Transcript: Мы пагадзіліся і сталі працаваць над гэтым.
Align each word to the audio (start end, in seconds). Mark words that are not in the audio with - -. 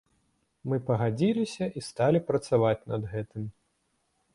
Мы 0.71 0.79
пагадзіліся 0.87 1.69
і 1.77 1.85
сталі 1.91 2.25
працаваць 2.33 2.77
над 2.95 3.01
гэтым. 3.17 3.43